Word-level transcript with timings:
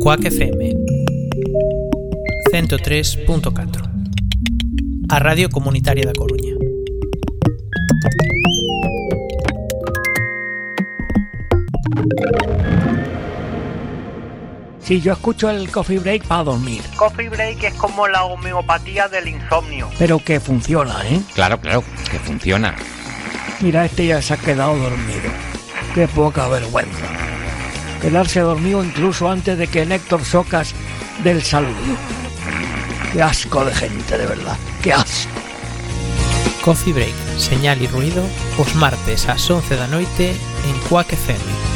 Cuac 0.00 0.24
FM 0.24 0.74
103.4 2.52 3.90
A 5.08 5.18
Radio 5.18 5.48
Comunitaria 5.50 6.04
da 6.06 6.12
Coruña 6.12 6.54
Si 14.80 15.00
yo 15.00 15.12
escucho 15.12 15.50
el 15.50 15.70
coffee 15.70 15.98
break 15.98 16.24
para 16.24 16.44
dormir, 16.44 16.82
Coffee 16.96 17.28
break 17.28 17.62
es 17.62 17.74
como 17.74 18.08
la 18.08 18.24
homeopatía 18.24 19.08
del 19.08 19.28
insomnio. 19.28 19.88
pero 19.98 20.18
que 20.18 20.40
funciona, 20.40 21.06
¿eh? 21.06 21.20
Claro, 21.34 21.60
claro, 21.60 21.84
que 22.10 22.18
funciona. 22.18 22.74
Mira, 23.60 23.84
este 23.84 24.06
ya 24.06 24.20
se 24.22 24.34
ha 24.34 24.36
quedado 24.38 24.76
dormido. 24.76 25.30
Qué 25.94 26.08
poca 26.08 26.48
vergüenza. 26.48 27.06
quedarse 28.00 28.40
dormido 28.40 28.84
incluso 28.84 29.28
antes 29.28 29.56
de 29.58 29.66
que 29.66 29.86
Néctor 29.86 30.24
Socas 30.24 30.74
del 31.22 31.42
saludo. 31.42 31.74
Qué 33.12 33.22
asco 33.22 33.64
de 33.64 33.74
gente, 33.74 34.18
de 34.18 34.26
verdad. 34.26 34.56
Qué 34.82 34.92
asco. 34.92 35.30
Coffee 36.64 36.92
Break, 36.92 37.14
señal 37.38 37.80
e 37.80 37.88
ruido, 37.88 38.22
os 38.60 38.74
martes 38.76 39.24
ás 39.28 39.48
11 39.48 39.80
da 39.80 39.88
noite 39.88 40.36
en 40.68 40.76
Cuake 40.88 41.16
FM. 41.16 41.70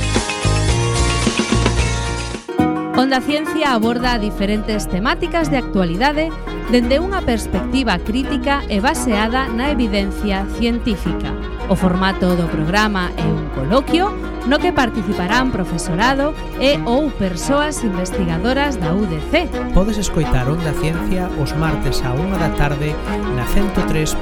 Onda 2.97 3.21
Ciencia 3.21 3.73
aborda 3.73 4.21
diferentes 4.21 4.87
temáticas 4.87 5.51
de 5.51 5.59
actualidade 5.59 6.29
dende 6.71 7.01
unha 7.01 7.21
perspectiva 7.25 7.99
crítica 8.01 8.63
e 8.69 8.81
baseada 8.81 9.49
na 9.51 9.73
evidencia 9.73 10.47
científica. 10.57 11.44
O 11.69 11.77
formato 11.77 12.37
do 12.37 12.47
programa 12.49 13.11
é 13.17 13.25
un 13.25 13.49
coloquio 13.57 14.13
no 14.45 14.61
que 14.61 14.73
participarán 14.73 15.49
profesorado 15.49 16.37
e 16.61 16.77
ou 16.85 17.09
persoas 17.09 17.81
investigadoras 17.81 18.77
da 18.77 18.93
UDC. 18.93 19.73
Podes 19.73 19.97
escoitar 19.97 20.45
Onda 20.45 20.77
Ciencia 20.77 21.33
os 21.41 21.57
martes 21.57 22.05
a 22.05 22.13
unha 22.13 22.37
da 22.37 22.53
tarde 22.61 22.93
na 23.33 23.49
103.4 23.49 24.21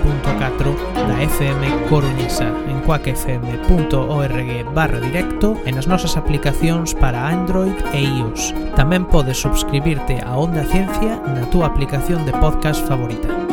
da 0.95 1.17
FM 1.19 1.91
Coruñesa 1.91 2.47
en 2.71 2.79
coacfm.org 2.87 4.51
barra 4.71 5.03
directo 5.03 5.59
e 5.67 5.75
nas 5.75 5.91
nosas 5.91 6.15
aplicacións 6.15 6.95
para 6.95 7.27
Android 7.27 7.75
e 7.91 8.07
iOS. 8.07 8.55
Tamén 8.79 9.11
podes 9.11 9.43
subscribirte 9.43 10.23
a 10.23 10.39
Onda 10.39 10.63
Ciencia 10.71 11.19
na 11.27 11.43
túa 11.51 11.67
aplicación 11.67 12.23
de 12.23 12.31
podcast 12.39 12.87
favorita. 12.87 13.52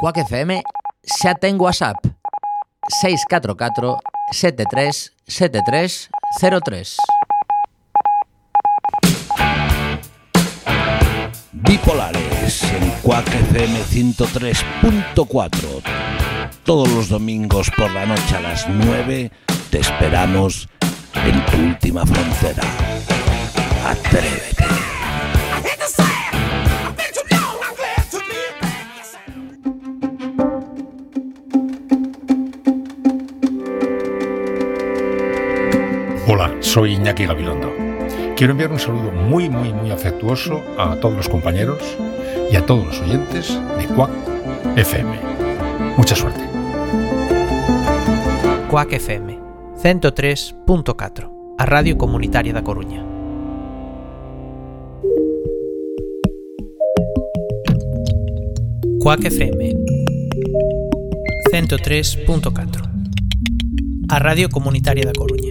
Quack 0.00 0.16
FM 0.24 0.64
xa 1.04 1.36
ten 1.36 1.60
WhatsApp 1.60 2.00
644 3.04 4.00
73 4.32 5.12
73 5.28 6.08
03 6.40 6.96
Bipolares 11.52 12.64
en 12.64 12.90
Quack 13.02 13.28
FM 13.28 13.76
103.4. 13.92 15.82
Todos 16.64 16.88
los 16.88 17.10
domingos 17.10 17.70
por 17.76 17.90
la 17.92 18.06
noche 18.06 18.36
a 18.36 18.40
las 18.40 18.66
9 18.66 19.30
te 19.68 19.80
esperamos 19.80 20.66
en 21.12 21.44
tu 21.44 21.58
última 21.58 22.06
frontera. 22.06 22.62
Atrévete. 23.84 24.79
Soy 36.70 36.92
Iñaki 36.92 37.26
Gabilondo. 37.26 37.72
Quiero 38.36 38.52
enviar 38.52 38.70
un 38.70 38.78
saludo 38.78 39.10
muy, 39.10 39.50
muy, 39.50 39.72
muy 39.72 39.90
afectuoso 39.90 40.62
a 40.78 40.94
todos 40.94 41.16
los 41.16 41.28
compañeros 41.28 41.82
y 42.48 42.54
a 42.54 42.64
todos 42.64 42.86
los 42.86 43.00
oyentes 43.00 43.60
de 43.76 43.86
Quack 43.86 44.10
FM. 44.76 45.18
Mucha 45.96 46.14
suerte. 46.14 46.40
Cuac 48.70 48.92
FM 48.92 49.36
103.4 49.82 51.56
A 51.58 51.66
Radio 51.66 51.98
Comunitaria 51.98 52.52
da 52.52 52.62
Coruña 52.62 53.04
Cuac 59.00 59.24
FM 59.24 59.74
103.4 61.52 64.06
A 64.08 64.18
Radio 64.20 64.48
Comunitaria 64.48 65.04
da 65.04 65.12
Coruña 65.12 65.49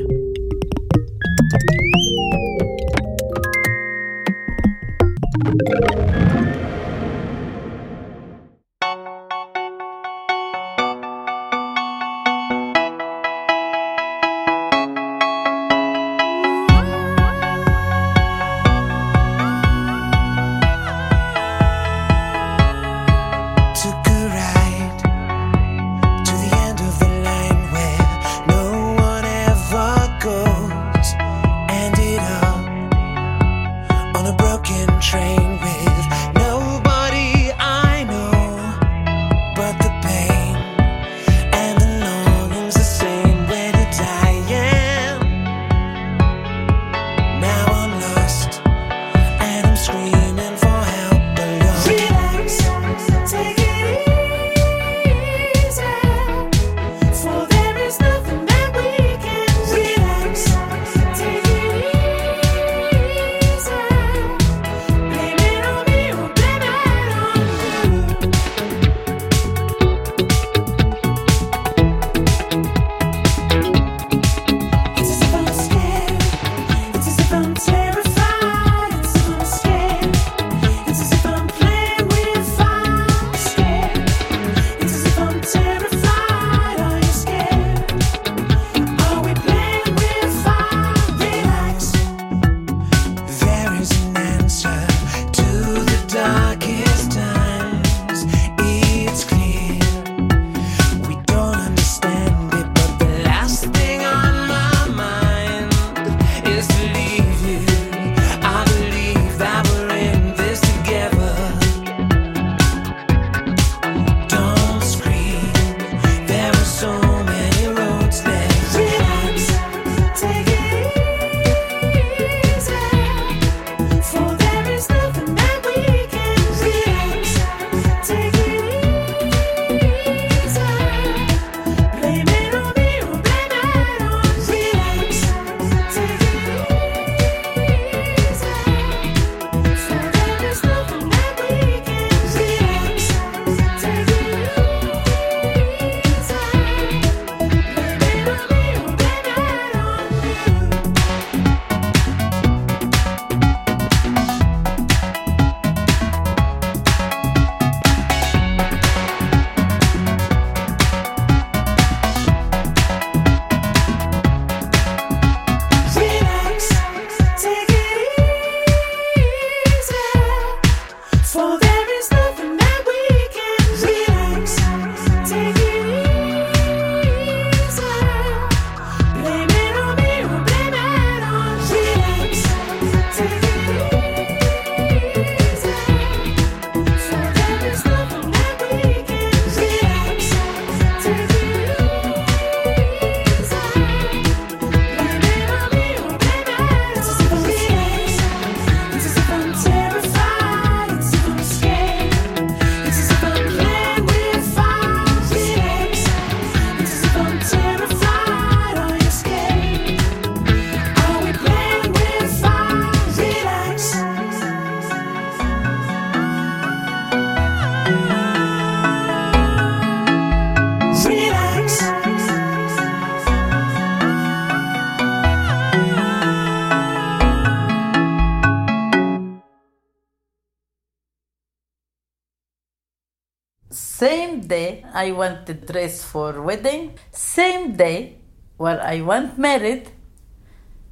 I 234.99 235.11
want 235.15 235.45
the 235.45 235.53
dress 235.53 236.03
for 236.03 236.41
wedding. 236.41 236.99
Same 237.11 237.77
day 237.77 238.19
where 238.57 238.81
I 238.83 238.99
want 238.99 239.37
married. 239.39 239.87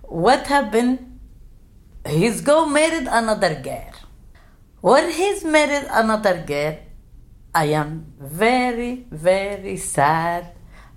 What 0.04 0.48
happened? 0.48 1.20
He's 2.08 2.40
go 2.40 2.66
married 2.66 3.10
another 3.12 3.56
girl. 3.60 3.92
When 4.80 5.12
he's 5.12 5.44
married 5.44 5.88
another 5.92 6.42
girl, 6.48 6.78
I 7.54 7.66
am 7.76 8.14
very, 8.18 9.08
very 9.12 9.76
sad. 9.76 10.56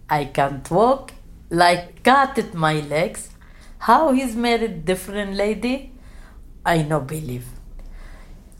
I 0.08 0.26
can't 0.26 0.70
walk, 0.70 1.10
like 1.50 2.04
cut 2.04 2.38
at 2.38 2.54
my 2.54 2.78
legs. 2.78 3.30
How 3.90 4.12
he's 4.12 4.36
married 4.36 4.84
different 4.84 5.34
lady, 5.34 5.92
I 6.64 6.82
no 6.82 7.00
believe. 7.00 7.48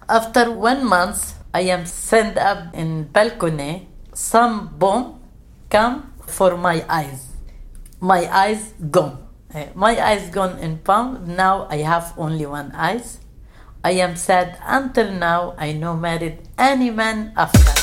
After 0.08 0.50
one 0.50 0.84
month, 0.84 1.38
I 1.54 1.70
am 1.70 1.86
sent 1.86 2.36
up 2.36 2.74
in 2.74 3.04
balcony. 3.04 3.89
Some 4.20 4.76
bomb 4.76 5.16
come 5.72 6.12
for 6.28 6.60
my 6.60 6.84
eyes. 6.92 7.32
My 8.04 8.28
eyes 8.28 8.76
gone. 8.92 9.16
Eh, 9.48 9.72
My 9.74 9.96
eyes 9.96 10.28
gone 10.28 10.60
in 10.60 10.84
palm. 10.84 11.24
Now 11.24 11.64
I 11.72 11.80
have 11.88 12.12
only 12.20 12.44
one 12.44 12.68
eyes. 12.76 13.16
I 13.82 13.92
am 13.96 14.20
sad 14.20 14.60
until 14.60 15.10
now. 15.10 15.56
I 15.56 15.72
no 15.72 15.96
married 15.96 16.36
any 16.60 16.90
man 16.92 17.32
after. 17.34 17.79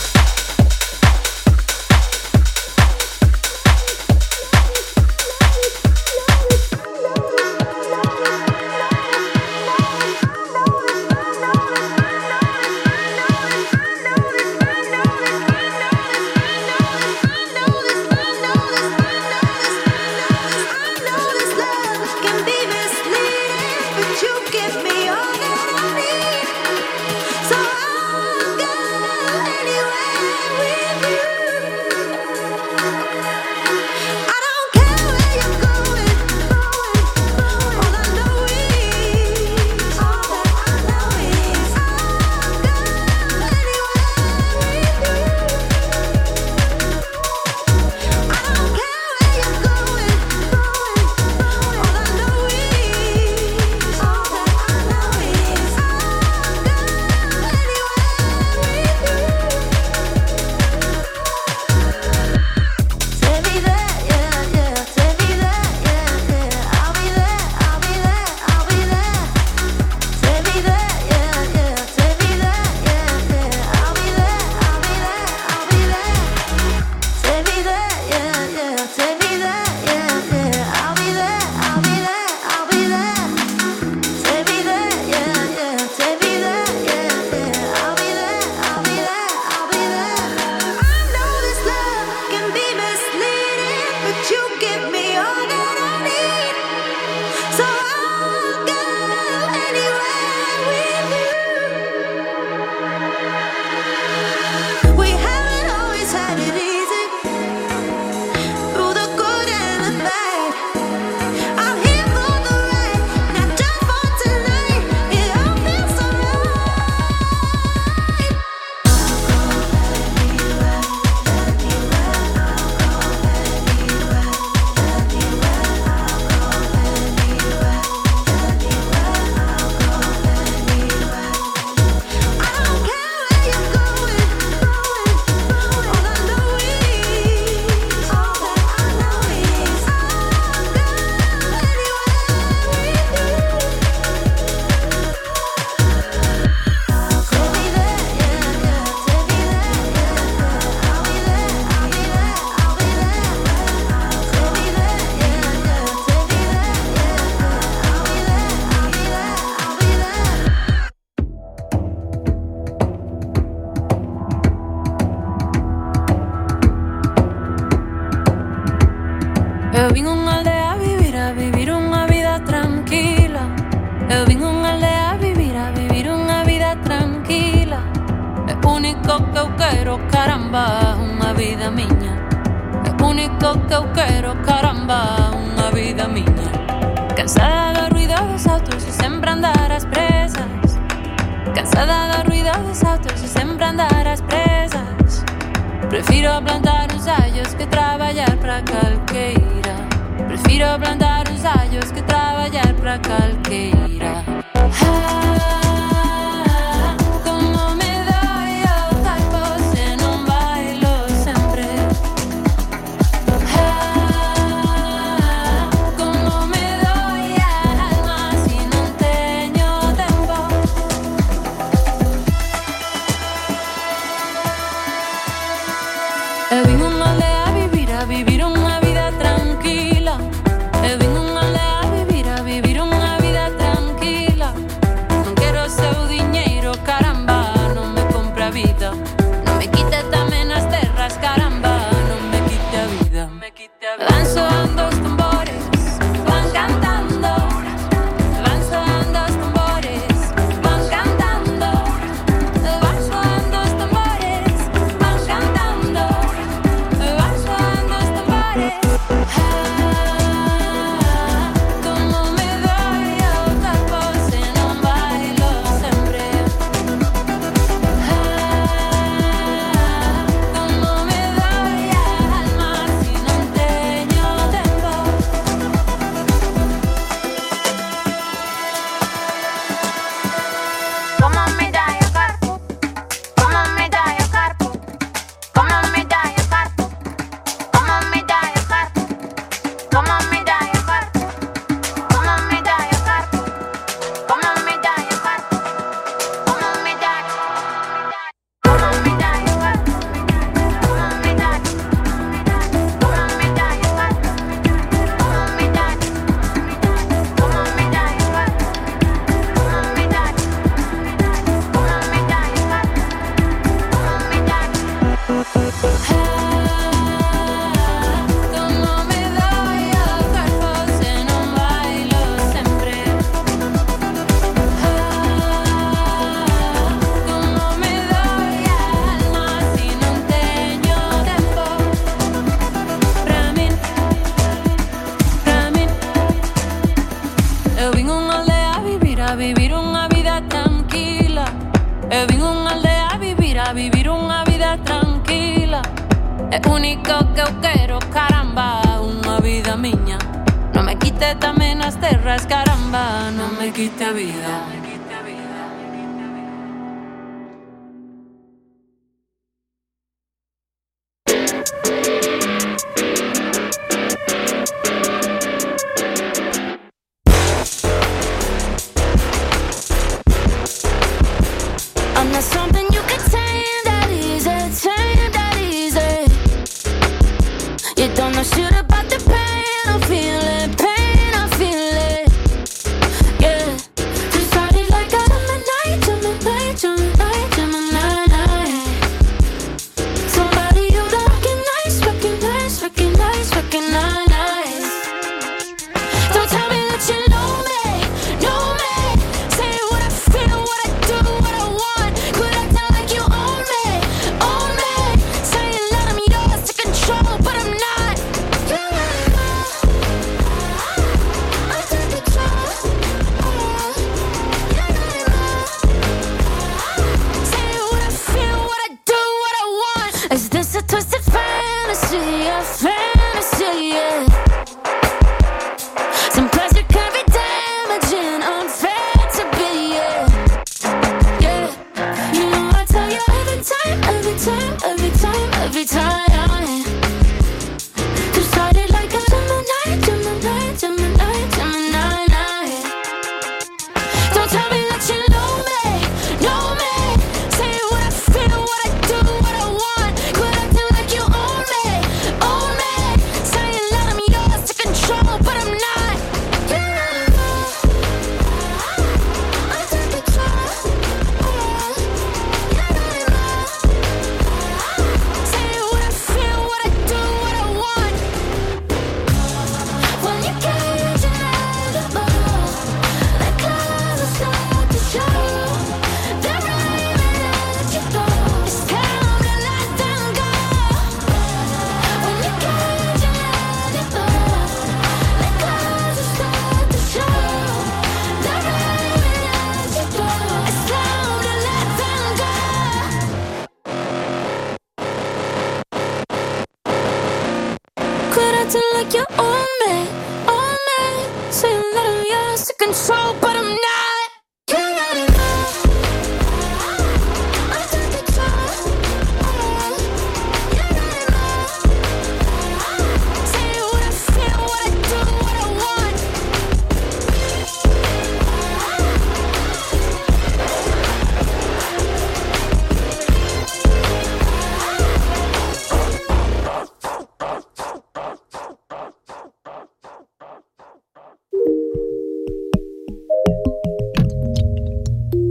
quita 353.72 354.14
vida. 354.14 354.77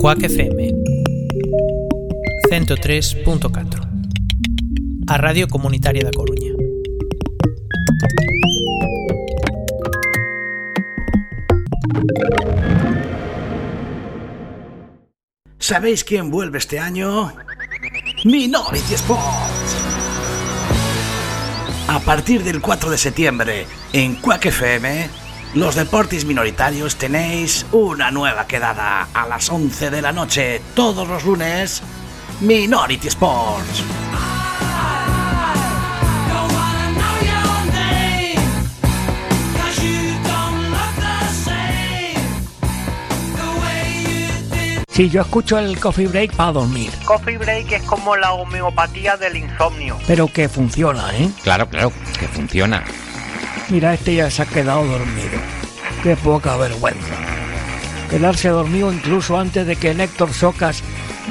Cuac 0.07 0.23
FM 0.23 0.71
103.4 2.49 5.09
A 5.09 5.19
Radio 5.19 5.49
Comunitaria 5.49 6.05
da 6.05 6.13
Coruña 6.15 6.53
¿Sabéis 15.59 16.05
quién 16.05 16.31
vuelve 16.31 16.59
este 16.59 16.79
año? 16.79 17.33
Minority 18.23 18.95
Sports. 18.95 19.75
A 21.89 21.99
partir 21.99 22.45
del 22.45 22.61
4 22.61 22.91
de 22.91 22.99
septiembre 22.99 23.67
en 23.93 24.15
Quack 24.15 24.47
FM, 24.47 25.26
los 25.57 25.75
deportes 25.75 26.27
minoritarios 26.27 26.97
tenéis 26.97 27.65
una 27.73 28.11
nueva 28.11 28.47
quedada 28.47 29.09
a 29.15 29.27
las 29.27 29.49
11 29.49 29.91
de 29.91 30.03
la 30.03 30.13
noche 30.13 30.61
todos 30.75 31.09
los 31.09 31.25
lunes, 31.25 31.83
Minority 32.41 33.09
Sports. 33.09 33.83
Si 44.89 45.11
yo 45.11 45.21
escucho 45.21 45.59
el 45.59 45.79
coffee 45.79 46.07
break 46.07 46.35
para 46.37 46.53
dormir, 46.53 46.91
Coffee 47.05 47.37
break 47.37 47.73
es 47.73 47.83
como 47.83 48.17
la 48.17 48.33
homeopatía 48.33 49.17
del 49.17 49.37
insomnio. 49.37 49.99
pero 50.07 50.27
que 50.27 50.49
funciona, 50.49 51.15
¿eh? 51.15 51.31
Claro, 51.43 51.69
claro, 51.69 51.93
que 52.19 52.29
funciona. 52.29 52.83
Mira, 53.69 53.95
este 53.95 54.15
ya 54.15 54.31
se 54.31 54.43
ha 54.43 54.47
quedado 54.47 54.85
dormido. 54.87 55.39
Qué 56.03 56.17
poca 56.17 56.57
vergüenza. 56.57 57.15
Quedarse 58.09 58.49
dormido 58.49 58.93
incluso 58.93 59.37
antes 59.39 59.67
de 59.67 59.75
que 59.75 59.91
Héctor 59.91 60.33
Socas 60.33 60.83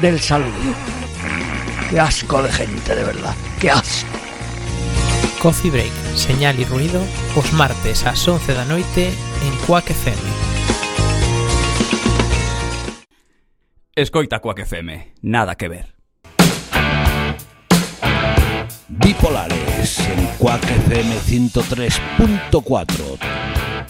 del 0.02 0.19
saludo. 0.19 0.52
Qué 1.89 2.00
asco 2.00 2.43
de 2.43 2.52
gente, 2.52 2.93
de 2.93 3.04
verdad. 3.04 3.34
Qué 3.60 3.71
asco. 3.71 4.10
Coffee 5.41 5.71
Break, 5.71 5.93
señal 6.15 6.60
y 6.60 6.65
ruido, 6.65 7.02
os 7.36 7.54
martes 7.54 8.06
ás 8.06 8.28
11 8.28 8.54
da 8.54 8.65
noite 8.65 9.13
en 9.45 9.56
Quack 9.67 9.91
FM. 9.91 10.21
Escoita 13.95 14.39
Quack 14.39 14.60
FM, 14.60 15.13
nada 15.21 15.56
que 15.56 15.69
ver. 15.69 15.95
Bipolares 18.89 19.75
en 19.86 20.26
Quack 20.39 20.63
FM 20.63 21.15
103.4. 21.28 22.86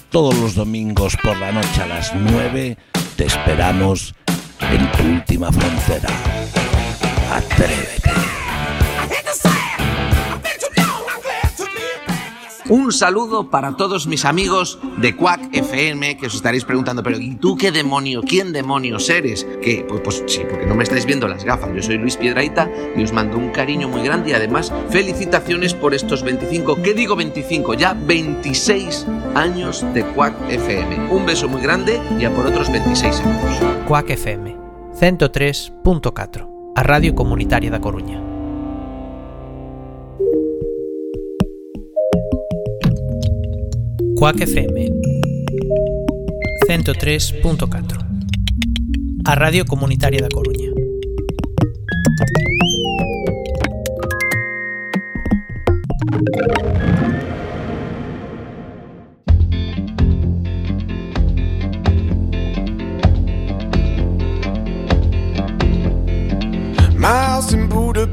Todos 0.10 0.36
los 0.36 0.56
domingos 0.56 1.16
por 1.24 1.38
la 1.38 1.54
noche 1.54 1.84
a 1.84 1.88
las 1.88 2.14
9 2.14 2.78
te 3.16 3.26
esperamos 3.26 4.14
en 4.60 4.92
tu 4.92 5.04
última 5.04 5.54
frontera. 5.54 6.10
Atrévete. 7.32 8.35
Un 12.68 12.92
saludo 12.92 13.52
para 13.52 13.78
todos 13.78 14.08
mis 14.08 14.26
amigos 14.26 14.80
de 14.98 15.16
Quack 15.16 15.56
FM 15.56 16.18
que 16.18 16.26
os 16.26 16.34
estaréis 16.34 16.66
preguntando, 16.66 17.04
pero 17.04 17.20
¿y 17.20 17.36
tú 17.36 17.56
qué 17.56 17.72
demonio? 17.72 18.24
¿Quién 18.24 18.54
demonios 18.54 19.08
eres? 19.08 19.46
Que 19.62 19.86
pues, 19.88 20.02
pues 20.02 20.24
sí, 20.26 20.42
porque 20.50 20.66
no 20.66 20.74
me 20.74 20.84
estáis 20.84 21.06
viendo 21.06 21.28
las 21.28 21.44
gafas. 21.44 21.70
Yo 21.76 21.84
soy 21.84 22.00
Luis 22.00 22.18
Piedraita 22.18 22.68
y 22.96 23.04
os 23.04 23.14
mando 23.14 23.38
un 23.38 23.52
cariño 23.52 23.88
muy 23.88 24.02
grande 24.02 24.32
y 24.32 24.34
además 24.34 24.74
felicitaciones 24.90 25.76
por 25.76 25.94
estos 25.94 26.24
25, 26.24 26.82
¿qué 26.82 26.96
digo 26.96 27.16
25? 27.16 27.76
Ya 27.76 27.94
26 27.94 29.06
años 29.36 29.86
de 29.94 30.04
Quack 30.04 30.34
FM. 30.50 31.12
Un 31.12 31.24
beso 31.24 31.48
muy 31.48 31.62
grande 31.62 32.02
y 32.20 32.26
a 32.26 32.34
por 32.34 32.48
otros 32.48 32.72
26 32.72 33.20
años. 33.20 33.60
Quack 33.88 34.10
FM 34.10 34.56
103.4 35.00 36.74
A 36.76 36.82
Radio 36.82 37.14
Comunitaria 37.14 37.70
da 37.70 37.80
Coruña 37.80 38.25
Quack 44.26 44.42
FM 44.42 44.90
103.4 46.68 49.22
A 49.24 49.36
Radio 49.36 49.66
Comunitaria 49.66 50.20
da 50.20 50.30
Coruña 50.30 50.55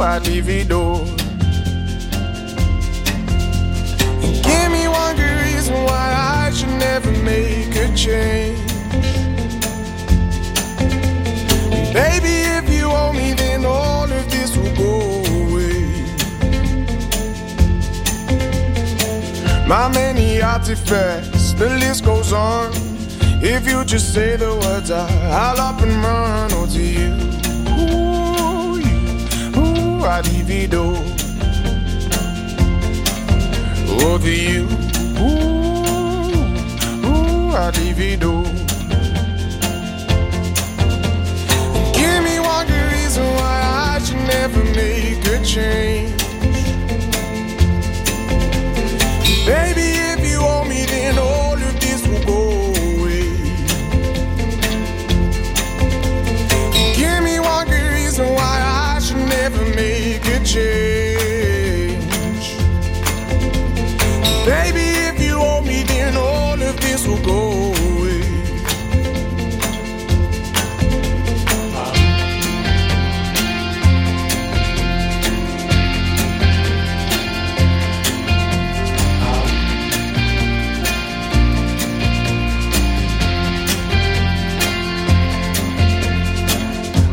it 0.00 0.70
all. 0.72 1.06
And 4.22 4.34
give 4.44 4.68
me 4.70 4.88
one 4.88 5.16
good 5.16 5.38
reason 5.46 5.74
why 5.84 6.14
I 6.44 6.50
should 6.50 6.76
never 6.78 7.10
make 7.22 7.74
a 7.76 7.94
change. 7.94 8.58
Baby, 11.92 12.34
if 12.58 12.68
you 12.70 12.86
owe 12.86 13.12
me, 13.12 13.34
then 13.34 13.64
all 13.64 14.04
of 14.04 14.30
this 14.30 14.56
will 14.56 14.74
go 14.76 15.22
away. 15.42 15.82
My 19.66 19.88
many 19.88 20.40
artifacts, 20.40 21.52
the 21.52 21.68
list 21.80 22.04
goes 22.04 22.32
on. 22.32 22.72
If 23.44 23.66
you 23.66 23.84
just 23.84 24.14
say 24.14 24.36
the 24.36 24.54
words, 24.54 24.90
I, 24.90 25.06
I'll 25.30 25.51
To 34.22 34.30
you, 34.30 34.68
ooh, 35.18 35.82
ooh, 37.04 37.50
I'd 37.56 37.74
divido. 37.74 38.44
Give 41.92 42.22
me 42.22 42.38
one 42.38 42.68
good 42.68 42.92
reason 42.92 43.24
why 43.34 43.62
I 43.64 43.98
should 43.98 44.22
never 44.28 44.62
make 44.76 45.26
a 45.26 45.44
change. 45.44 46.22
Baby, 49.44 49.88
if 50.12 50.20
you 50.30 50.38
owe 50.38 50.64
me, 50.68 50.86
then 50.86 51.18
all 51.18 51.54
of 51.54 51.80
this 51.80 52.06
will 52.06 52.24
go 52.24 52.42
away. 53.00 53.26
Give 56.94 57.24
me 57.24 57.40
one 57.40 57.66
good 57.66 57.90
reason 57.92 58.26
why 58.34 58.62
I 58.94 59.00
should 59.00 59.16
never 59.16 59.64
make 59.74 60.24
a 60.26 60.44
change. 60.44 60.91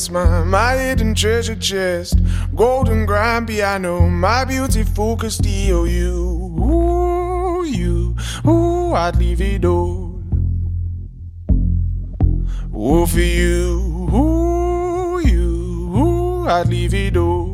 that's 0.00 0.10
my, 0.10 0.44
my 0.44 0.76
hidden 0.78 1.14
treasure 1.14 1.54
chest. 1.54 2.18
Golden 2.54 3.04
grand 3.04 3.48
piano, 3.48 4.08
my 4.08 4.46
beautiful 4.46 5.14
Castillo. 5.14 5.84
You, 5.84 6.56
ooh, 6.58 7.64
you, 7.66 8.16
ooh, 8.46 8.94
I'd 8.94 9.16
leave 9.16 9.42
it 9.42 9.66
all. 9.66 10.22
Ooh, 12.74 13.06
for 13.06 13.20
you, 13.20 14.08
ooh, 14.14 15.20
you, 15.22 15.92
ooh, 15.94 16.48
I'd 16.48 16.68
leave 16.68 16.94
it 16.94 17.18
all. 17.18 17.49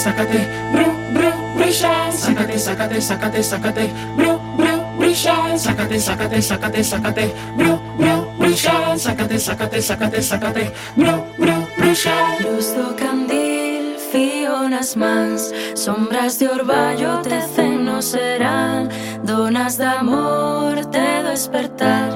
sacate, 0.00 0.40
bru, 0.72 0.86
bru, 1.14 1.30
brilla. 1.56 1.92
sacate, 2.10 2.56
sacate, 2.66 3.00
sacate, 3.08 3.42
sacate, 3.42 3.84
bru, 4.16 4.32
bru, 4.56 4.74
brilla. 4.98 5.36
sacate, 5.64 5.98
sacate, 6.00 6.40
sacate, 6.40 6.82
sacate, 6.90 7.24
bru, 7.58 7.72
bru, 8.00 8.14
brilla. 8.40 8.76
sacate, 8.96 9.38
sacate, 9.46 9.78
sacate, 9.88 10.20
sacate, 10.30 10.64
bru, 10.96 11.14
bru, 11.38 11.56
brilla. 11.76 12.16
Luz 12.40 12.72
do 12.76 12.86
candil, 12.96 13.98
fionas 14.10 14.96
mans, 14.96 15.52
sombras 15.74 16.38
de 16.38 16.48
orballo 16.48 17.20
tecen 17.20 17.84
no 17.84 18.00
serán, 18.00 18.88
donas 19.22 19.76
de 19.76 19.84
amor 19.84 20.86
te 20.86 21.22
do 21.22 21.28
despertar, 21.28 22.10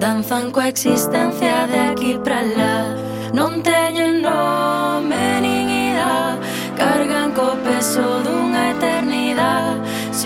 danzan 0.00 0.50
coa 0.50 0.68
existencia 0.68 1.66
de 1.68 1.80
aquí 1.90 2.12
para 2.24 2.42
lá. 2.58 2.76
Non 3.36 3.60
teñen 3.60 4.22
nós 4.24 4.65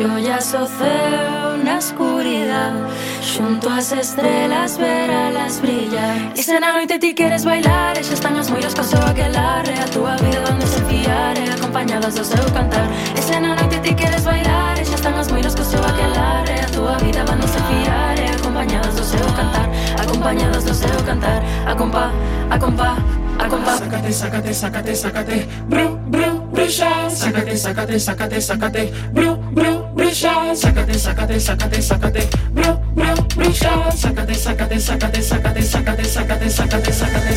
Se 0.01 0.07
ollas 0.07 0.55
o 0.55 0.67
ceo 0.67 1.63
na 1.63 1.77
escuridade 1.77 2.79
Xunto 3.21 3.69
as 3.69 3.93
estrelas 3.93 4.79
veralas 4.79 5.61
brillar. 5.61 6.33
E 6.35 6.43
se 6.43 6.59
na 6.59 6.73
noite 6.73 6.99
ti 6.99 7.13
queres 7.13 7.45
bailar. 7.45 7.99
E 7.99 8.03
xa 8.03 8.15
están 8.15 8.35
as 8.39 8.49
moiras 8.49 8.73
co 8.73 8.83
seu 8.83 8.99
aquelarre 9.03 9.75
A 9.77 9.85
túa 9.93 10.17
vida 10.17 10.41
onde 10.51 10.67
se 10.67 10.81
fiar 10.89 11.37
E 11.37 11.51
acompañadas 11.51 12.15
do 12.15 12.25
seu 12.25 12.47
cantar. 12.57 12.89
E 13.15 13.21
se 13.21 13.39
na 13.41 13.55
noite 13.55 13.79
ti 13.81 13.93
queres 13.93 14.25
bailar. 14.25 14.81
E 14.81 14.85
xa 14.87 14.95
están 14.95 15.19
as 15.21 15.29
moiras 15.29 15.55
co 15.55 15.65
seu 15.65 15.85
aquelarre 15.85 16.57
A 16.65 16.69
túa 16.73 16.97
vida 17.05 17.23
van 17.29 17.43
fiar 17.69 18.17
E 18.19 18.27
acompañadas 18.41 18.95
do 18.95 19.05
seu 19.05 19.27
cantar. 19.37 19.69
Acompañadas 20.01 20.65
do 20.65 20.73
seu 20.73 20.97
cantar. 21.05 21.45
Acompa, 21.67 22.09
acompa, 22.49 22.97
acompa 22.97 23.20
a 23.39 23.49
compás. 23.49 23.78
Sácate, 23.78 24.12
sácate, 24.12 24.55
sácate, 24.55 24.95
sácate, 24.97 25.49
bru, 25.68 25.97
bru, 26.09 26.41
bruxa. 26.53 27.11
Sácate, 27.11 27.57
sácate, 27.57 28.01
sácate, 28.01 28.41
sácate, 28.41 28.93
bru, 29.12 29.37
bru, 29.53 29.87
bruxa. 29.95 30.55
Sácate, 30.55 30.99
sácate, 30.99 31.41
sácate, 31.41 31.83
sácate, 31.83 32.28
bru, 32.53 32.76
bru, 32.95 33.14
bruxa. 33.37 33.91
Sácate, 33.97 34.35
sácate, 34.35 34.81
sácate, 34.81 35.22
sácate, 35.22 35.62
sácate, 35.62 36.05
sácate, 36.05 36.51
sácate, 36.51 36.93
sácate. 36.93 37.35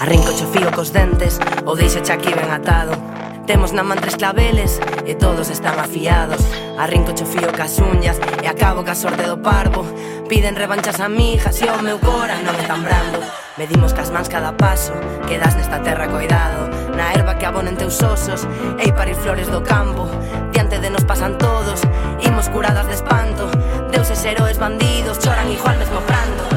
Arrinco 0.00 0.32
cho 0.32 0.46
fío 0.48 0.70
cos 0.72 0.92
dentes 0.92 1.38
ou 1.66 1.76
deixo 1.76 2.00
xa 2.00 2.14
aquí 2.14 2.32
ben 2.32 2.48
atado. 2.48 2.96
Temos 3.44 3.72
na 3.76 3.82
man 3.84 4.00
tres 4.00 4.16
claveles 4.16 4.80
e 5.04 5.12
todos 5.12 5.50
están 5.52 5.76
afiados. 5.76 6.40
Arrinco 6.80 7.12
cho 7.12 7.26
fío 7.28 7.52
cas 7.52 7.76
uñas 7.76 8.16
e 8.40 8.48
acabo 8.48 8.80
ca 8.80 8.94
sorte 8.96 9.28
do 9.28 9.36
parvo. 9.36 9.84
Piden 10.30 10.54
revanchas 10.54 11.00
a 11.00 11.08
mi 11.08 11.34
hija, 11.34 11.50
si 11.50 11.64
o 11.64 11.82
meu 11.82 11.98
cora 11.98 12.38
non 12.46 12.54
é 12.54 12.62
tan 12.62 12.86
brando. 12.86 13.18
Medimos 13.58 13.90
cas 13.90 14.14
mans 14.14 14.30
cada 14.30 14.54
paso, 14.54 14.94
quedas 15.26 15.58
nesta 15.58 15.82
terra 15.82 16.06
coidado. 16.06 16.70
Na 16.94 17.10
erva 17.10 17.34
que 17.34 17.50
abonen 17.50 17.74
teus 17.74 17.98
osos, 17.98 18.46
ei 18.78 18.94
parir 18.94 19.18
flores 19.18 19.50
do 19.50 19.58
campo. 19.58 20.06
Diante 20.54 20.78
de 20.78 20.86
nos 20.86 21.02
pasan 21.02 21.34
todos, 21.34 21.82
imos 22.22 22.46
curadas 22.46 22.86
de 22.86 22.94
espanto. 22.94 23.50
Deuses 23.90 24.22
heroes 24.22 24.62
bandidos, 24.62 25.18
choran 25.18 25.50
igual 25.50 25.74
mesmo 25.82 25.98
pranto 26.06 26.49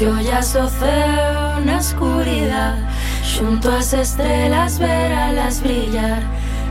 Se 0.00 0.06
ollas 0.06 0.54
o 0.54 0.66
ceo 0.66 1.60
na 1.62 1.76
escuridade 1.76 2.80
Xunto 3.22 3.68
as 3.68 3.92
estrelas 3.92 4.78
veralas 4.78 5.60
brillar. 5.60 6.22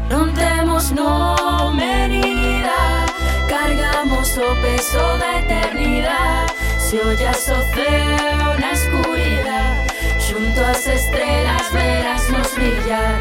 Non 0.10 0.34
temos 0.34 0.90
nome 0.90 2.10
nin 2.10 2.26
idade 2.26 3.14
Cargamos 3.46 4.34
o 4.34 4.50
peso 4.66 4.98
da 5.22 5.46
eternidade 5.46 6.58
Se 6.82 6.98
ollas 7.06 7.46
o 7.54 7.62
ceo 7.78 8.50
na 8.58 8.74
escuridade 8.74 9.94
Xunto 10.18 10.62
as 10.66 10.88
estrelas 10.88 11.70
verás 11.70 12.26
nos 12.34 12.50
brillar. 12.58 13.14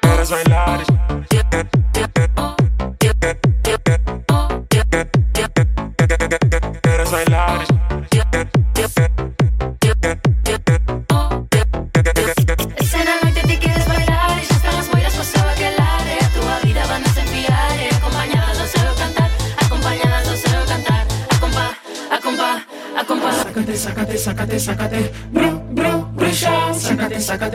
Quieres 0.00 0.30
bailar 0.30 0.78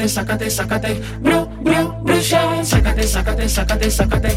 Sácate, 0.07 0.49
sácate, 0.49 0.49
sácate, 0.49 0.49
sácate 0.49 1.01
Bru, 1.21 1.45
bru, 1.63 2.03
bruxa 2.03 2.63
Sácate, 2.63 3.03
sácate, 3.07 3.47
sácate, 3.47 3.89
sácate 3.89 4.32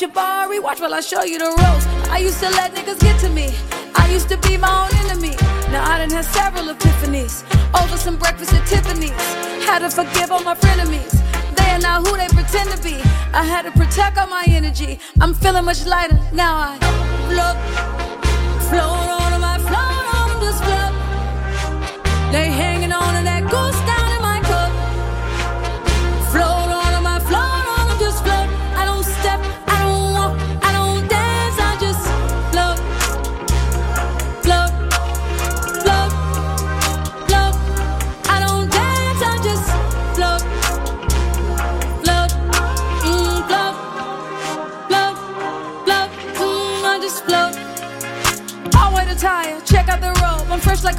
Shabari, 0.00 0.62
watch 0.62 0.80
while 0.80 0.94
I 0.94 1.00
show 1.00 1.24
you 1.24 1.38
the 1.38 1.44
ropes. 1.44 1.86
I 2.08 2.18
used 2.18 2.40
to 2.40 2.48
let 2.48 2.74
niggas 2.74 3.00
get 3.00 3.20
to 3.20 3.28
me. 3.28 3.52
I 3.94 4.10
used 4.10 4.30
to 4.30 4.38
be 4.38 4.56
my 4.56 4.72
own 4.84 4.94
enemy. 5.04 5.36
Now 5.70 5.84
I 5.84 5.98
done 5.98 6.08
had 6.08 6.24
several 6.24 6.72
epiphanies 6.74 7.44
over 7.78 7.98
some 7.98 8.16
breakfast 8.16 8.54
at 8.54 8.66
Tiffany's. 8.66 9.10
Had 9.66 9.80
to 9.80 9.90
forgive 9.90 10.30
all 10.30 10.42
my 10.42 10.54
frenemies. 10.54 11.12
They 11.54 11.70
are 11.70 11.78
not 11.78 12.06
who 12.06 12.16
they 12.16 12.28
pretend 12.28 12.70
to 12.70 12.82
be. 12.82 12.94
I 13.34 13.44
had 13.44 13.62
to 13.62 13.72
protect 13.72 14.16
all 14.16 14.26
my 14.26 14.44
energy. 14.46 14.98
I'm 15.20 15.34
feeling 15.34 15.66
much 15.66 15.84
lighter 15.84 16.18
now. 16.32 16.56
I 16.56 16.78
float, 17.28 17.58
float 18.70 19.08
on 19.20 19.40
my 19.40 19.58
float 19.68 20.04
on 20.16 20.40
this 20.40 20.58
float. 20.64 22.32
They 22.32 22.48
hanging 22.50 22.92
on 22.92 23.14
to 23.16 23.22
that 23.24 23.39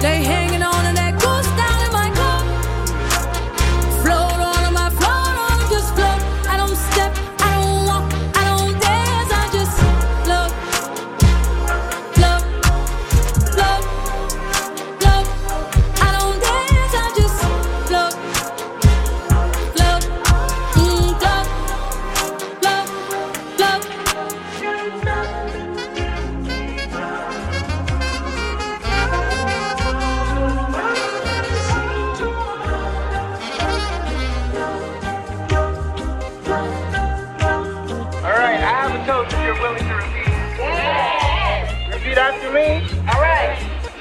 They 0.00 0.22
hang 0.22 0.55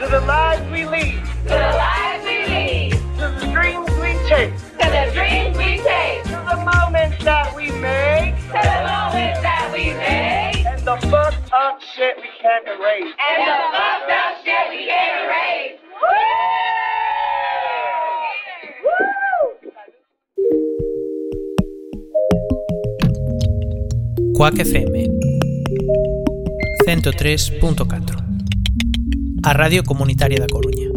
To 0.05 0.11
the 0.11 0.21
lives 0.21 0.61
we 0.71 0.85
lead. 0.85 1.17
To 1.25 1.49
the 1.49 1.55
lives 1.57 2.23
we 2.25 2.45
lead. 2.45 2.91
To 3.17 3.25
the 3.39 3.51
dreams 3.51 3.89
we 3.97 4.13
chase. 4.29 4.61
To 4.77 4.85
the 4.85 5.09
dreams 5.15 5.57
we 5.57 5.81
chase. 5.81 6.23
To 6.25 6.37
the 6.45 6.57
moments 6.61 7.23
that 7.23 7.55
we 7.55 7.71
make. 7.71 8.35
To 8.37 8.53
the 8.53 8.85
moments 8.85 9.41
that 9.41 9.71
we 9.73 9.85
make. 9.97 10.63
And 10.63 10.81
the 10.85 10.97
fucked 11.09 11.51
up 11.51 11.81
shit 11.81 12.17
we 12.17 12.29
can't 12.39 12.67
erase. 12.67 13.15
And 13.17 13.47
the 13.49 13.57
fucked 13.73 14.11
up 14.11 14.45
shit 14.45 14.69
we 14.69 14.85
can't 14.85 15.25
erase. 15.25 15.81
Quack 24.35 24.53
FM 24.53 24.85
103.4 26.85 28.14
A 29.45 29.53
Radio 29.53 29.83
Comunitaria 29.83 30.39
da 30.41 30.49
Coruña 30.49 30.89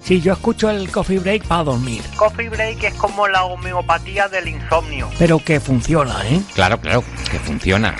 Si 0.00 0.20
yo 0.20 0.32
escucho 0.32 0.70
el 0.70 0.90
coffee 0.90 1.18
break 1.18 1.44
para 1.44 1.64
dormir, 1.64 2.02
Coffee 2.16 2.48
break 2.48 2.82
es 2.84 2.94
como 2.94 3.28
la 3.28 3.44
homeopatía 3.44 4.28
del 4.28 4.48
insomnio. 4.48 5.08
pero 5.18 5.38
que 5.38 5.60
funciona, 5.60 6.26
¿eh? 6.26 6.40
Claro, 6.54 6.80
claro, 6.80 7.04
que 7.30 7.38
funciona. 7.38 7.94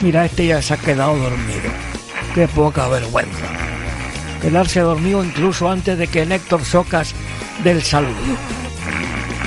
Mira, 0.00 0.24
este 0.24 0.46
ya 0.46 0.60
se 0.60 0.74
ha 0.74 0.76
quedado 0.76 1.16
dormido. 1.16 1.70
Qué 2.34 2.48
poca 2.48 2.88
vergüenza. 2.88 3.46
Quedarse 4.40 4.80
dormido 4.80 5.22
incluso 5.22 5.70
antes 5.70 5.98
de 5.98 6.08
que 6.08 6.22
Héctor 6.22 6.64
Socas 6.64 7.14
del 7.62 7.82
saludo. 7.82 8.36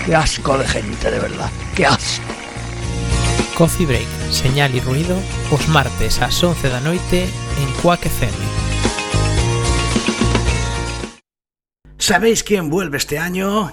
Qué 0.05 0.15
asco 0.15 0.57
de 0.57 0.67
gente, 0.67 1.09
de 1.09 1.19
verdad. 1.19 1.49
Qué 1.75 1.85
asco. 1.85 2.25
Coffee 3.57 3.85
Break, 3.85 4.07
señal 4.31 4.73
y 4.75 4.79
ruido 4.79 5.15
os 5.51 5.67
martes 5.67 6.19
ás 6.21 6.43
11 6.43 6.69
da 6.69 6.81
noite 6.81 7.29
en 7.61 7.69
Quack 7.81 8.07
FM 8.07 8.63
¿Sabéis 12.03 12.43
quién 12.43 12.69
vuelve 12.69 12.97
este 12.97 13.17
año? 13.17 13.71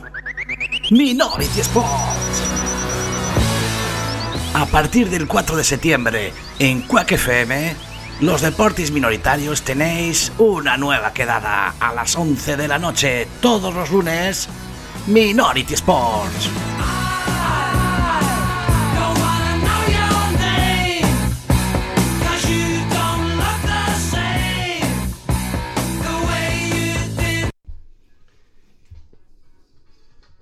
Minority 0.90 1.60
Sports. 1.60 2.42
A 4.54 4.66
partir 4.66 5.10
del 5.10 5.26
4 5.26 5.56
de 5.56 5.64
septiembre, 5.64 6.32
en 6.60 6.82
Quack 6.82 7.12
FM, 7.12 7.74
los 8.20 8.42
deportes 8.42 8.92
minoritarios 8.92 9.62
tenéis 9.62 10.30
una 10.38 10.76
nueva 10.76 11.12
quedada 11.12 11.74
a 11.80 11.92
las 11.92 12.14
11 12.14 12.56
de 12.56 12.68
la 12.68 12.78
noche 12.78 13.26
todos 13.40 13.74
los 13.74 13.90
lunes. 13.90 14.48
Minority 15.10 15.74
Sports. 15.74 16.48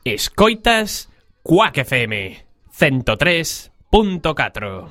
Escoitas 0.04 1.08
Cuac 1.42 1.78
FM 1.78 2.44
103.4 2.70 4.90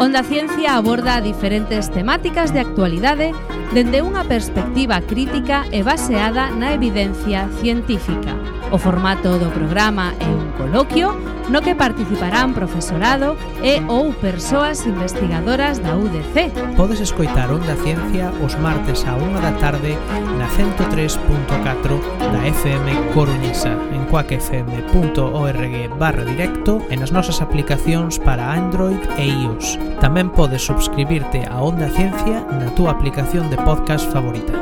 Onda 0.00 0.22
Ciencia 0.22 0.76
aborda 0.76 1.20
diferentes 1.20 1.90
temáticas 1.90 2.54
de 2.54 2.60
actualidade 2.60 3.34
dende 3.74 4.06
unha 4.06 4.22
perspectiva 4.22 5.02
crítica 5.02 5.66
e 5.74 5.82
baseada 5.82 6.54
na 6.54 6.78
evidencia 6.78 7.50
científica. 7.58 8.38
O 8.70 8.78
formato 8.78 9.34
do 9.34 9.50
programa 9.50 10.14
é 10.22 10.30
un 10.30 10.54
coloquio 10.54 11.10
no 11.50 11.60
que 11.60 11.74
participarán 11.74 12.54
profesorado 12.54 13.36
e 13.60 13.82
ou 13.90 14.12
persoas 14.16 14.86
investigadoras 14.86 15.82
da 15.82 15.96
UDC. 15.96 16.76
Podes 16.76 17.00
escoitar 17.00 17.52
Onda 17.52 17.76
Ciencia 17.76 18.32
os 18.40 18.56
martes 18.56 19.04
a 19.04 19.16
1 19.16 19.42
da 19.42 19.52
tarde 19.60 19.98
na 20.38 20.48
103.4 20.48 22.00
da 22.32 22.40
FM 22.48 23.12
Coruñesa 23.12 23.76
en 23.92 24.08
cuacfm.org 24.08 25.74
barra 25.98 26.24
directo 26.24 26.80
e 26.88 26.96
nas 26.96 27.12
nosas 27.12 27.44
aplicacións 27.44 28.16
para 28.16 28.56
Android 28.56 29.00
e 29.20 29.28
iOS. 29.28 29.76
Tamén 30.00 30.32
podes 30.32 30.64
subscribirte 30.64 31.44
a 31.44 31.60
Onda 31.60 31.92
Ciencia 31.92 32.40
na 32.56 32.72
túa 32.72 32.96
aplicación 32.96 33.52
de 33.52 33.60
podcast 33.64 34.12
favorita. 34.12 34.52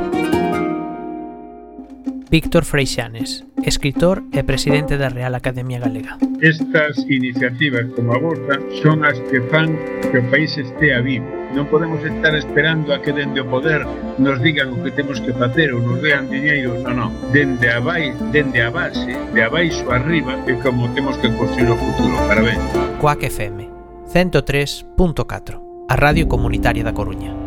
Víctor 2.31 2.63
Freixanes, 2.63 3.43
escritor 3.63 4.23
e 4.31 4.41
presidente 4.47 4.97
da 4.97 5.11
Real 5.11 5.35
Academia 5.35 5.77
Galega. 5.77 6.17
Estas 6.39 6.97
iniciativas 7.11 7.91
como 7.93 8.15
a 8.15 8.17
vosa 8.17 8.57
son 8.81 9.03
as 9.03 9.19
que 9.27 9.43
fan 9.51 9.75
que 10.07 10.23
o 10.23 10.25
país 10.31 10.55
estea 10.55 11.03
vivo. 11.03 11.27
Non 11.51 11.67
podemos 11.67 11.99
estar 12.01 12.31
esperando 12.33 12.95
a 12.95 13.03
que 13.03 13.11
dende 13.11 13.43
o 13.43 13.47
poder 13.51 13.83
nos 14.17 14.39
digan 14.39 14.71
o 14.71 14.79
que 14.81 14.95
temos 14.95 15.19
que 15.19 15.35
facer 15.35 15.75
ou 15.75 15.83
nos 15.83 15.99
dean 15.99 16.31
diñeiro, 16.31 16.79
non, 16.79 16.95
non. 16.95 17.11
Dende 17.35 17.69
a, 17.69 17.83
vai, 17.83 18.15
dende 18.31 18.63
a 18.63 18.71
base, 18.71 19.13
de 19.35 19.41
abaixo 19.43 19.83
arriba, 19.91 20.39
é 20.47 20.55
como 20.63 20.87
temos 20.95 21.19
que 21.19 21.27
construir 21.35 21.69
o 21.69 21.77
futuro. 21.77 22.15
Parabéns. 22.25 22.63
Coac 23.03 23.19
FM, 23.19 23.67
103.4, 24.07 25.91
a 25.91 25.95
radio 25.99 26.25
comunitaria 26.25 26.87
da 26.87 26.95
Coruña. 26.95 27.42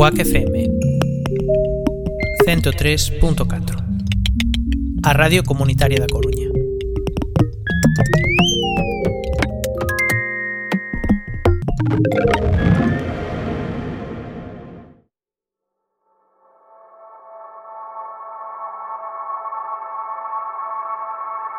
Cuac 0.00 0.16
FM 0.18 0.64
103.4 2.46 3.84
A 5.04 5.12
Radio 5.12 5.44
Comunitaria 5.44 6.00
da 6.00 6.06
Coruña. 6.06 6.48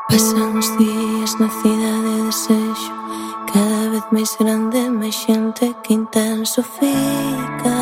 Pasan 0.09 0.57
os 0.57 0.65
días 0.81 1.37
na 1.37 1.45
cidade 1.61 2.09
de 2.09 2.25
desexo 2.25 2.89
Cada 3.53 3.85
vez 3.93 4.05
máis 4.09 4.33
grande, 4.41 4.89
máis 4.89 5.13
xente 5.13 5.75
que 5.83 5.93
intenso 5.93 6.63
fica. 6.63 7.80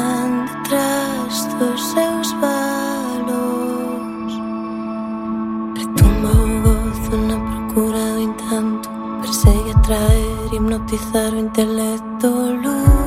Hipnotizar 10.60 11.34
o 11.34 11.39
intelecto 11.39 12.99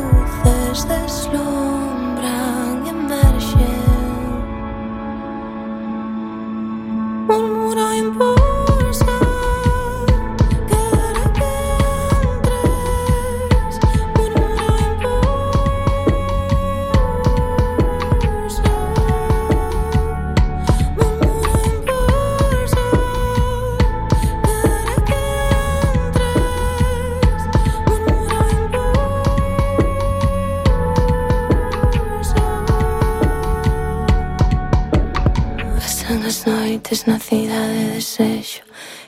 noites 36.47 37.05
na 37.07 37.19
cidade 37.19 37.79
de 37.79 37.95
desexo 37.95 38.63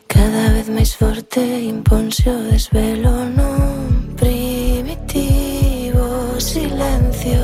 Cada 0.08 0.52
vez 0.54 0.68
máis 0.68 0.94
forte 0.94 1.40
imponse 1.40 2.28
o 2.28 2.38
desvelo 2.50 3.24
non 3.34 4.14
primitivo 4.14 6.04
silencio. 6.38 7.42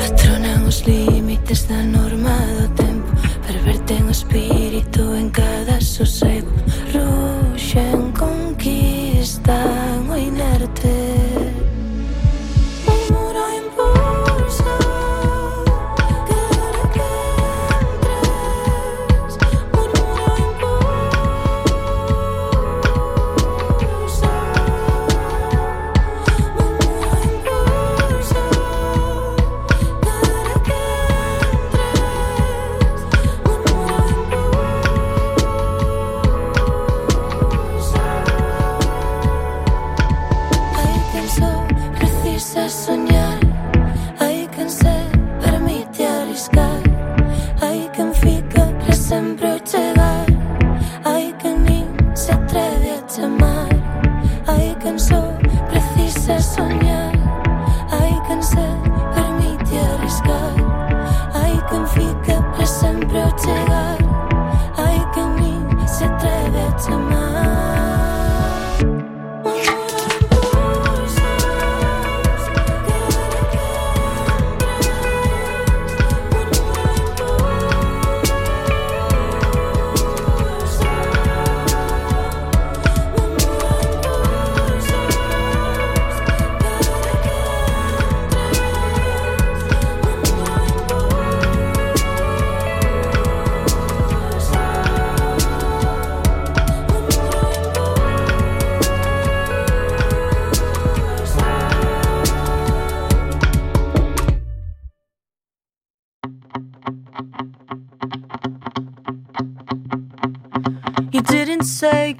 Atronan 0.00 0.66
os 0.66 0.82
límites 0.88 1.68
da 1.70 1.82
norma 1.84 2.34
do 2.58 2.66
tempo 2.74 3.10
Perverten 3.46 4.08
o 4.08 4.10
espírito 4.10 5.14
en 5.14 5.30
cada 5.30 5.78
sosego 5.80 6.50
Ruxen, 6.94 8.10
conquistan 8.18 10.10
o 10.10 10.16
inerte. 10.16 11.03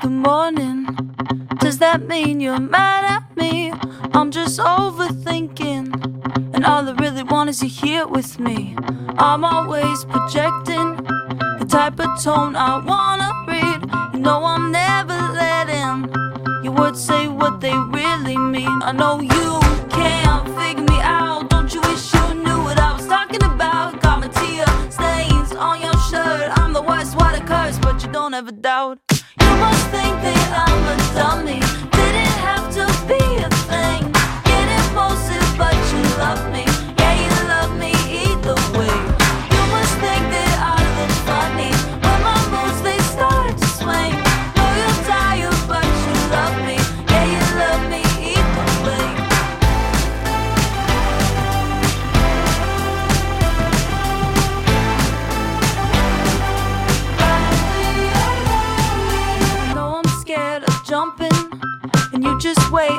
Good 0.01 0.11
morning. 0.11 0.87
Does 1.59 1.79
that 1.79 2.07
mean 2.09 2.41
you're 2.41 2.59
mad 2.59 3.05
at 3.05 3.37
me? 3.37 3.73
I'm 4.13 4.31
just 4.31 4.59
overthinking. 4.59 6.55
And 6.55 6.65
all 6.65 6.89
I 6.89 6.93
really 6.93 7.23
want 7.23 7.51
is 7.51 7.63
you 7.63 7.69
here 7.69 8.07
with 8.07 8.41
me. 8.41 8.77
I'm 9.19 9.45
always 9.45 10.05
projecting 10.05 10.97
the 11.59 11.67
type 11.69 12.01
of 12.01 12.23
tone 12.23 12.57
I 12.57 12.79
wanna 12.79 13.31
read. 13.47 14.15
You 14.15 14.21
know 14.21 14.45
I'm 14.45 14.73
never 14.73 15.17
letting 15.33 16.13
your 16.65 16.73
words 16.73 17.03
say 17.05 17.29
what 17.29 17.61
they 17.61 17.77
really 17.77 18.37
mean. 18.37 18.83
I 18.83 18.93
know 18.93 19.21
you 19.21 19.61
can't 19.91 20.47
figure 20.59 20.85
me 20.85 21.01
out. 21.03 21.51
Don't 21.51 21.73
you 21.73 21.81
wish 21.83 22.13
you 22.15 22.35
knew 22.35 22.63
what 22.65 22.79
I 22.81 22.95
was 22.95 23.07
talking 23.07 23.45
about? 23.45 24.01
Got 24.01 24.21
my 24.21 24.29
tear 24.29 24.67
stains 24.91 25.53
on 25.53 25.81
your 25.81 25.97
shirt. 26.11 26.51
I'm 26.59 26.73
the 26.73 26.83
worst, 26.83 27.15
what 27.17 27.39
a 27.41 27.45
curse, 27.45 27.79
but 27.79 28.03
you 28.03 28.11
don't 28.11 28.35
ever 28.35 28.53
doubt. 28.53 29.14
Must 29.61 29.87
think 29.91 30.15
that 30.23 30.69
I'm 30.69 30.85
a 30.93 30.97
dummy. 31.15 31.84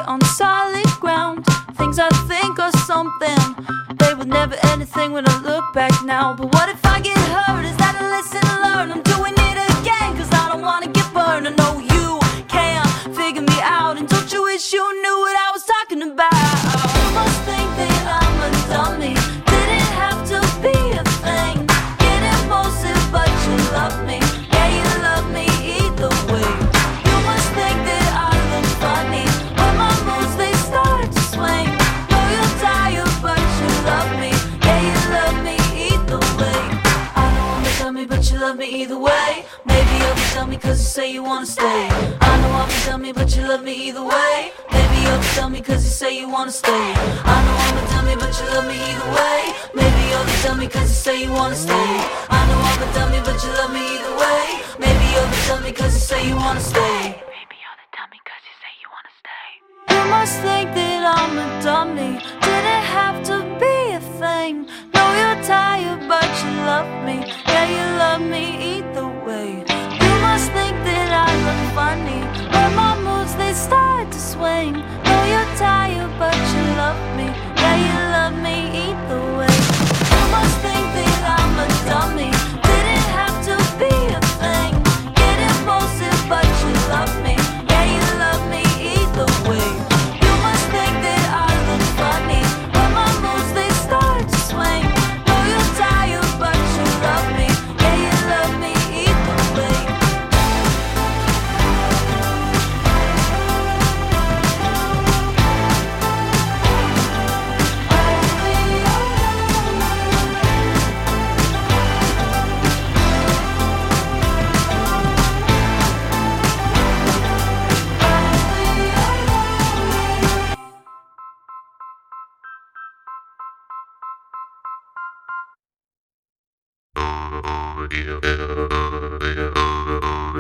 On 0.08 0.22
solid 0.22 0.86
ground. 1.00 1.46
Things 1.76 2.00
I 2.00 2.10
think 2.28 2.60
are 2.60 2.72
something, 2.86 3.40
they 3.98 4.14
were 4.14 4.26
never 4.26 4.56
anything 4.74 5.12
when 5.12 5.28
I 5.28 5.42
look 5.42 5.74
back 5.74 5.92
now. 6.04 6.34
But 6.34 6.54
what 6.54 6.70
if 6.70 6.84
I 6.86 7.00
get 7.02 7.18
hurt? 7.18 7.66
Is 7.66 7.76
that 7.78 7.96
a 8.00 8.06
lesson 8.14 8.46
learned? 8.64 8.92
I'm 8.94 9.04
doing 9.04 9.34
it 9.34 9.58
again, 9.80 10.16
cause 10.18 10.32
I 10.32 10.50
don't 10.50 10.62
wanna 10.62 10.88
get 10.88 11.12
burned. 11.14 11.48
I 11.48 11.52
know 11.52 11.80
you 11.80 12.20
can't 12.48 13.16
figure 13.16 13.42
me 13.42 13.60
out, 13.62 13.98
and 13.98 14.08
don't 14.08 14.32
you 14.32 14.44
wish 14.44 14.74
you 14.74 14.86
knew 15.02 15.18
what 15.20 15.36
I 15.46 15.52
was 15.54 15.64
talking 15.64 16.02
about? 16.04 16.34
You 16.34 17.08
must 17.14 17.42
think 17.50 17.70
that 17.78 17.95
love 43.56 43.64
me 43.64 43.88
either 43.88 44.04
way. 44.04 44.52
Maybe 44.70 44.96
you'll 45.04 45.18
be 45.18 45.28
dummy 45.36 45.62
cause 45.62 45.82
you 45.86 45.90
say 45.90 46.20
you 46.20 46.28
wanna 46.28 46.52
stay. 46.52 46.94
I 47.34 47.38
know 47.46 47.56
I'm 47.66 47.78
a 47.78 47.84
dummy, 47.92 48.16
but 48.20 48.38
you 48.38 48.46
love 48.54 48.68
me 48.68 48.76
either 48.92 49.10
way. 49.16 49.40
Maybe 49.74 50.02
you'll 50.10 50.26
be 50.26 50.38
dummy 50.44 50.68
cause 50.68 50.90
you 50.90 51.00
say 51.06 51.24
you 51.24 51.32
wanna 51.32 51.56
stay. 51.56 51.85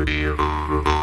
Música 0.05 0.94